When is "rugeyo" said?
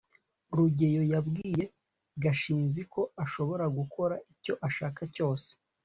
0.57-1.03